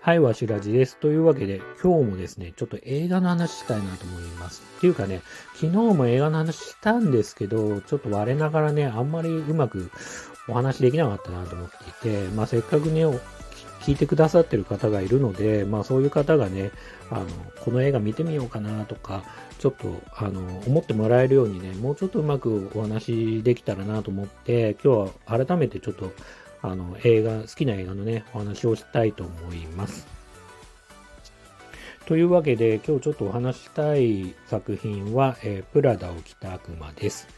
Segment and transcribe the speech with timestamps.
[0.00, 0.96] はい、わしらじです。
[0.98, 4.62] というわけで、今日もですね、ちょっと映画の話したいなと思います。
[4.78, 5.22] っていうかね、
[5.54, 9.90] 昨日も映画の話したんですけど、ちょっと我ながらね、あんまりうまく
[10.48, 13.04] お話できなかったなと思っていて、まあ、せっかくね、
[13.88, 16.72] 聞いてくださってる方がいるので、まあそういう方がね、
[17.08, 17.26] あの、
[17.64, 19.24] この映画見てみようかなとか、
[19.58, 26.12] ちょっと、あの、思ってもらえるようにね、もうちょっとうまくお話できたらなと思って、今日は改めてちょっと、
[26.60, 30.06] あの、映画、好きな映画のね、お話をしたいと思います。
[32.04, 37.37] というわけで、今日ちょっとお話したい作品は、えー、プラダを着た悪魔です。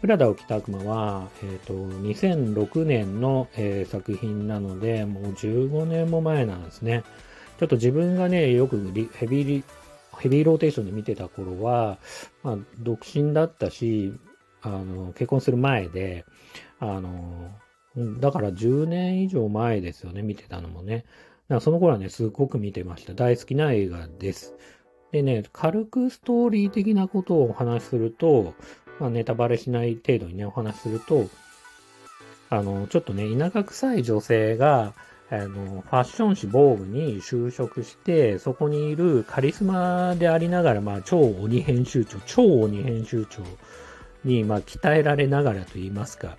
[0.00, 7.02] プラダを着た悪魔は、えっ、ー、と、2006年の、えー、作品なので、もう15年も前なんですね。
[7.58, 8.76] ちょっと自分がね、よく
[9.14, 9.64] ヘビー
[10.18, 11.98] ヘビーローテーションで見てた頃は、
[12.42, 14.12] まあ、独身だったし、
[14.62, 16.24] あの、結婚する前で、
[16.78, 17.50] あの、
[18.18, 20.96] だから10年以上前ですよね、見てたのもね。
[20.96, 23.14] だからその頃はね、すごく見てました。
[23.14, 24.54] 大好きな映画です。
[25.12, 28.54] でね、軽くストーリー的なことをお話しすると、
[29.00, 31.26] まあ、ネタバレしない程度にね、お話しすると、
[32.50, 34.92] あの、ちょっとね、田舎臭い女性が、
[35.30, 43.42] あの、ファッション誌防具に就職して、そこにいるカリスマでありながら、まあ、超鬼編集長、超鬼編集長
[44.24, 46.36] に、まあ、鍛えられながらと言いますか、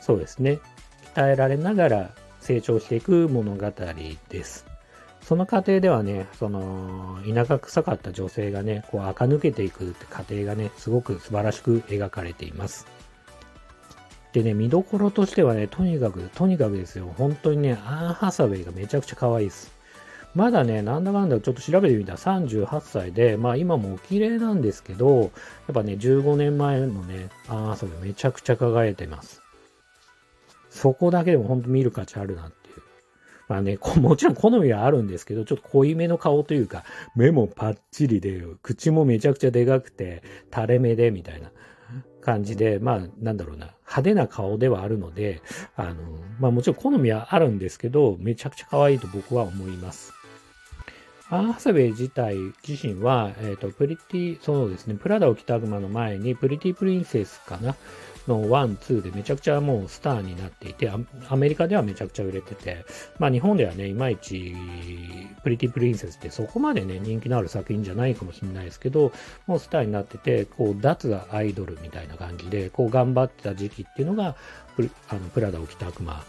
[0.00, 0.58] そうですね。
[1.14, 3.72] 鍛えられながら成長していく物語
[4.28, 4.66] です。
[5.28, 12.86] その過程ではね、その、田舎臭かった女性がね、こう、垢抜けていくって過程がね、すごく素晴らしく描かれています。
[14.32, 19.70] でね、見どころとしてはね、とにかく、とにかくですよ、本当にね、アン・ハサウェイがめちゃくちゃ可愛いです。
[20.34, 25.30] まだね、なんだかんだちょっと調べてみたら38歳で、まあ今もお綺麗なんですけど、やっ
[25.74, 29.42] ぱね、15年前のね、アン・ハサウェイめちゃくちゃ輝いてます。
[30.70, 32.57] そこだけでも本当見る価値あるなって。
[33.48, 36.84] まあね、 もちろん好みはあるんですけど、ちょっと濃いめの顔というか、
[37.16, 40.22] 目もパッチリで、口もめちゃくちゃでかくて、
[40.54, 41.50] 垂れ目で、みたいな
[42.20, 45.40] 感じで、まあ、なんだろうな、派手な顔ではあるので、
[45.76, 45.94] あの、
[46.38, 50.12] まあもちろん好みはあるんですけど、めちゃくちゃ可愛いと僕は思います。
[51.30, 57.76] アン・ハサウェイ自体自身は、えっ、ー、と、プリティ、そうですね、プラダを着た悪魔の前に、プリティプリンセスかな
[58.28, 60.90] のワン、ツーでめちゃくちゃもうスターになっていて、
[61.28, 62.84] アメリカではめちゃくちゃ売れてて、
[63.18, 64.54] まあ日本ではね、いまいち、
[65.42, 69.12] プリティプリンセスってそこまでね、人気のある作品じゃないかもしれないですけど、
[69.46, 74.36] もうスターになってて、こう、脱アイドルみたいな感じで、こう頑張ってた時期っていうのが、
[74.76, 76.22] プあのプラダを着た悪魔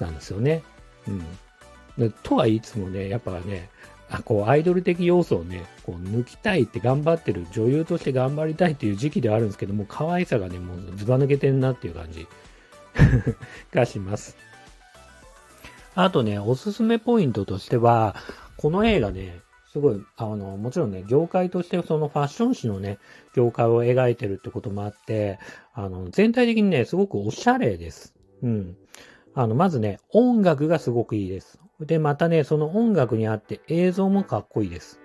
[0.00, 0.62] なんですよね。
[1.08, 2.12] うん。
[2.22, 3.70] とはいつもね、やっぱね、
[4.08, 12.26] あこうアイドル的要素をね、こう抜きたいって頑張ってる、女優として頑張りたいっていう時期ではあるんですけども、可愛さがね、もうずば抜けてんなっていう感じ
[13.72, 14.36] がします。
[15.94, 18.14] あとね、おすすめポイントとしては、
[18.56, 19.40] この映画ね、
[19.72, 22.98] すごい、あの、もちろんね、業界としてそのファッション誌のね、
[23.34, 25.38] 業界を描いてるってこともあって、
[25.74, 28.14] あの、全体的にね、すごくおしゃれです。
[28.42, 28.76] うん。
[29.34, 31.58] あの、まずね、音楽がすごくいいです。
[31.80, 35.00] で、またね、その音楽にあって映像もかっこいいです。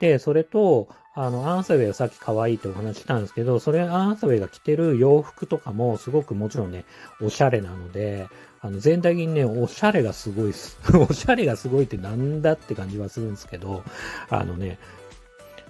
[0.00, 6.84] で、それと、あの、アンサウェイはさっき可愛いってお話したんですけど、それ、アンサウェイが着てる洋服とかもすごくもちろんね、
[7.22, 8.26] おしゃれなので、
[8.60, 10.78] あの、全体的にね、おしゃれがすごいです。
[11.08, 13.84] おしゃれがすごいってなんだって感じはするんですけど、
[14.28, 14.78] あのね、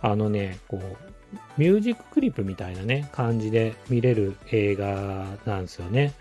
[0.01, 1.15] あのね、こう、
[1.59, 6.15] ミュージッククリップみたいなね、感じで見れる映画なんですよね。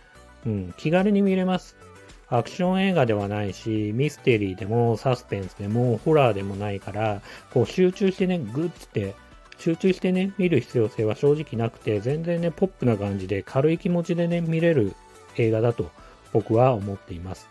[0.45, 1.77] うん、気軽に見れます。
[2.35, 7.21] アクション映画ではないし、ミステリーでもサスペンスでもホラーでもないから、
[7.53, 9.13] こう集中してね、グッって、
[9.59, 14.95] 集中してね、見る必要性は正直なくて、全然ね、ポップな感じで軽い気持ちでね、見れる
[15.37, 15.91] 映画だと
[16.31, 17.47] 僕は思っています。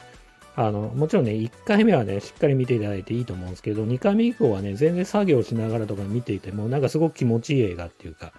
[0.56, 8.32] あの、もちろんね、1回目はね、しっかり見ていただいていいと思うんですけど、2回目以降はね、全然作業しながらとか見ていても、なんかすごく気持ちいい映画っていうか、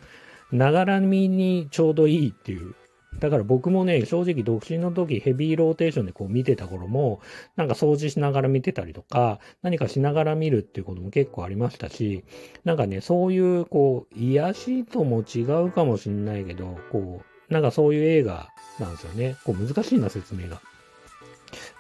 [0.52, 2.76] ながら見にちょうどいいっていう
[3.20, 7.22] だから僕もね、正直独身の時ヘビーローテーションでこう見てた頃も、
[7.56, 12.24] なんか掃除しながら見てたりとか、何かしながら見るっていうことも結構ありましたし、
[12.64, 18.50] なんかね、そういうこう、癒しとも違うかもしんないけど、こう、なんかそういう映画
[18.80, 19.38] なんですよね。
[19.46, 20.62] こう難しいな、説明が。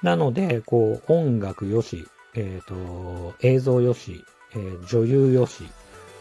[0.01, 2.05] なので、こう、音楽よし、
[2.35, 5.63] えっ、ー、と、映像よし、えー、女優よし、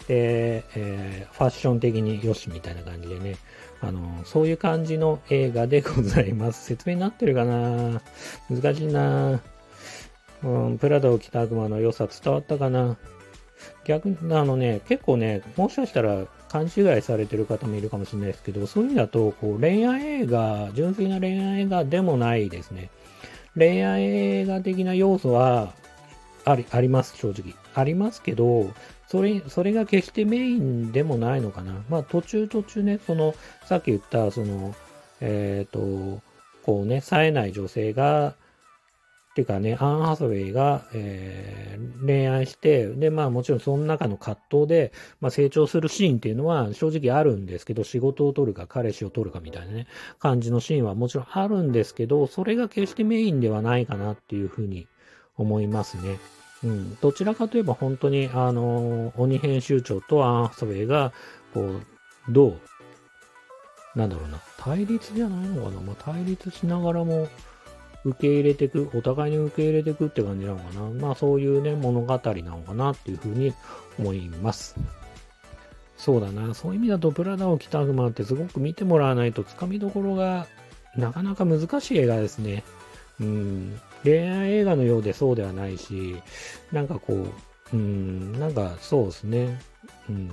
[0.09, 3.37] で、えー、ファッション的によしみたいな感じでね、
[3.81, 6.65] あの、そういう感じの映画でございます。
[6.67, 8.01] 説明になってるかな？
[8.51, 9.41] 難しいな
[10.45, 12.97] うん、プラダを着た悪魔の良さ伝わったかな？
[13.85, 22.91] 逆に、あのね、結構ね、もしかしたら勘違いされてる方もいるかもしれないですけど、そういう意味だと、こう、恋愛映画、純粋な恋愛映画でもないですね。
[23.57, 25.75] 恋愛映画的な要素は、
[26.45, 27.55] あり、あります、正直。
[27.75, 28.71] ありますけど、
[29.13, 31.85] それ、それが決してメインでもないのかな。
[31.91, 33.35] まあ、途中途中ね、その、
[33.67, 34.75] さっき言った、その、
[35.21, 36.23] えっ、ー、と、
[36.63, 38.35] こうね、冴えない女性が、っ
[39.35, 49.89] ていうかね、アン・ハサウェイが、えー、恋愛して、で、まあもちろんその中の葛藤で、まあ成長するシーンっていうのは正直あるんですけど、仕事を取るか彼氏を取るかみたいなね、
[50.21, 54.87] 感じのシーンはもちろんあるんですけど、それが決してメインではないかなっていうふうに
[55.37, 56.19] 思いますね。
[56.65, 56.97] うん。
[57.01, 61.13] どちらかといえば本当に、あの、鬼編集長とアン・ハサウェイが、
[61.53, 65.81] こう、どう、なんだろうな、対立じゃないのかな？
[65.81, 67.29] まあ対立しながらも、
[68.05, 70.89] 受け入れていく、お互いに受け入れていくって感じなのかな？
[70.91, 73.53] まあそういうね、物語なのかなっていうふうに
[73.99, 74.77] 思います。
[75.97, 76.55] そうだな。
[76.55, 80.47] そういう意味だと、プラダを着た悪魔ってすごく見てもらわないと、つかみどころが
[80.97, 82.65] なかなか難しい映画ですね。
[83.21, 83.81] うん。
[84.05, 86.21] 恋愛映画のようでそうではないし、
[86.73, 87.15] なんかこ
[87.73, 89.61] う、うん、なんかそうですね。
[90.09, 90.31] うん。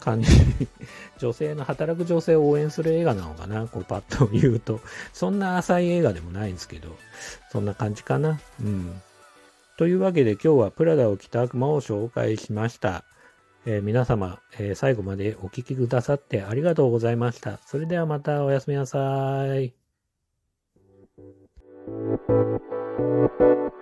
[0.00, 0.30] 感じ、
[1.18, 4.80] 女性の働く女性を応援する映画なのかな、こうパッと言うと。
[5.12, 6.96] そんな浅い映画でもないんですけど、
[7.52, 8.40] そんな感じかな。
[8.60, 9.00] うん。
[9.76, 13.04] というわけで今日はプラダを着た悪魔を紹介しました。
[13.66, 17.58] えー、皆様、えー、最後までお聴きくださってありがとうございました。
[17.66, 19.79] それではまたおやすみなさい。
[22.28, 22.62] Thank
[23.40, 23.79] you.